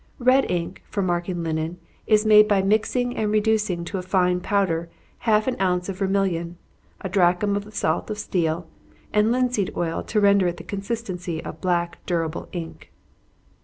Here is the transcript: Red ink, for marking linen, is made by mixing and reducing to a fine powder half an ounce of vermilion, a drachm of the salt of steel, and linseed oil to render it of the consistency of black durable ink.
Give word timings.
Red 0.17 0.49
ink, 0.49 0.81
for 0.89 1.03
marking 1.03 1.43
linen, 1.43 1.77
is 2.07 2.25
made 2.25 2.47
by 2.47 2.63
mixing 2.63 3.15
and 3.15 3.29
reducing 3.29 3.85
to 3.85 3.99
a 3.99 4.01
fine 4.01 4.39
powder 4.41 4.89
half 5.29 5.45
an 5.45 5.55
ounce 5.61 5.89
of 5.89 5.99
vermilion, 5.99 6.57
a 7.01 7.07
drachm 7.07 7.55
of 7.55 7.65
the 7.65 7.71
salt 7.71 8.09
of 8.09 8.17
steel, 8.17 8.67
and 9.13 9.31
linseed 9.31 9.71
oil 9.77 10.01
to 10.05 10.19
render 10.19 10.47
it 10.47 10.49
of 10.49 10.55
the 10.57 10.63
consistency 10.63 11.39
of 11.43 11.61
black 11.61 12.03
durable 12.07 12.49
ink. 12.51 12.91